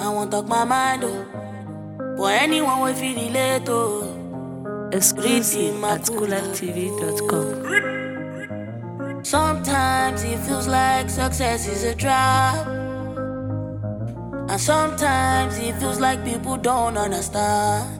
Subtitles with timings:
[0.00, 1.26] I won't talk my mind, oh.
[2.16, 4.90] For anyone will feel relate, oh.
[4.92, 6.06] Exclusive at.
[9.22, 12.66] Sometimes it feels like success is a trap.
[14.48, 17.98] And sometimes it feels like people don't understand.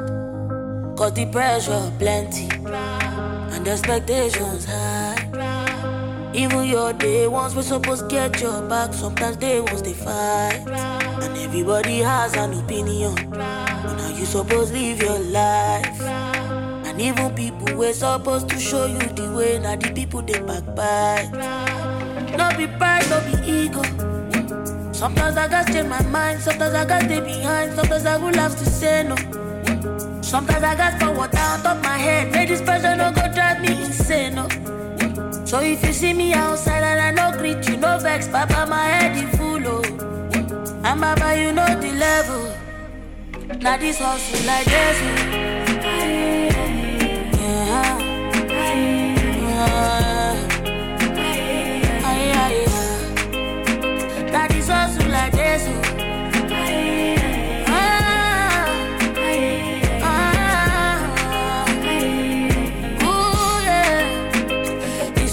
[0.97, 2.49] Cause the pressure plenty.
[3.53, 5.60] And the expectations high.
[6.33, 8.93] Even your day ones we supposed to get your back.
[8.95, 10.63] Sometimes they ones they fight.
[11.23, 16.01] And everybody has an opinion on how you supposed to live your life.
[16.01, 19.59] And even people we're supposed to show you the way.
[19.59, 21.33] Now the people they backbite.
[22.37, 23.83] No be pride, no be ego.
[24.93, 26.41] Sometimes I gotta change my mind.
[26.41, 27.75] Sometimes I gotta stay behind.
[27.75, 29.17] Sometimes I would have to say no.
[30.23, 32.31] Sometimes I gotta forward down top my head.
[32.31, 32.90] May this pressure
[35.51, 38.85] So if you see me outside and I no greet you, no vex, Papa, my
[38.85, 39.61] head is full.
[39.67, 39.83] Oh.
[40.85, 43.59] And Baba, you know the level.
[43.59, 45.50] Now this hustle like this.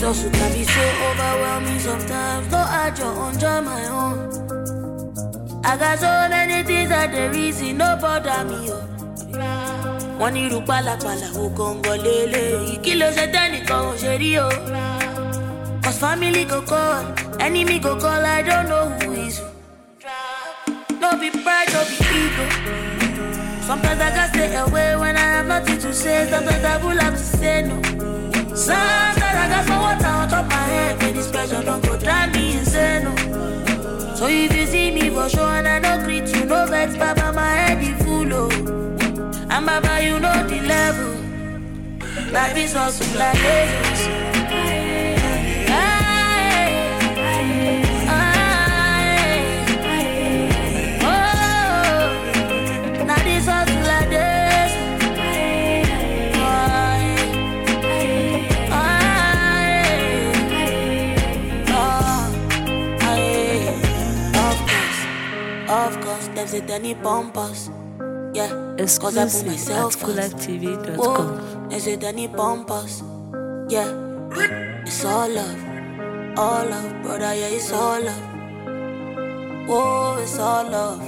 [0.07, 2.49] Hustle can be so overwhelming sometimes.
[2.49, 4.17] No, I just enjoy my own.
[5.65, 8.59] I got so many things that the reason no bother me.
[8.71, 8.83] Oh.
[10.21, 13.25] wọ́n ní irú pálapàla wo gangan lélẹ̀ kí ló ṣe
[13.77, 14.47] ò ṣe rí o.
[15.83, 17.03] cause family go call
[17.45, 19.35] enemy go call i don't know who is
[21.01, 22.45] no be pride no be ego.
[23.67, 27.15] sometimes i gats stay away when i have nothing to say sometimes i will have
[27.21, 27.75] to say no.
[28.65, 29.26] sometimes
[34.99, 38.33] me for show and i no greet you no vex baba my head e full
[38.33, 38.77] o.
[39.49, 41.13] And Baba, you know the level.
[42.31, 44.16] Life is hustle like Lagos.
[66.47, 67.69] Of course, them say they need bumpers.
[68.33, 68.49] Yeah,
[68.99, 71.79] cause I put myself at Koollifetv.com.
[71.79, 73.03] Say they need bumpers.
[73.69, 73.91] Yeah,
[74.85, 75.59] it's all love,
[76.37, 77.35] all love, brother.
[77.35, 78.45] Yeah, it's all love.
[79.67, 81.01] Whoa, it's all love,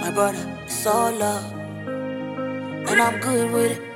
[0.00, 0.58] my brother.
[0.64, 1.52] It's all love,
[2.72, 3.93] and I'm good with it.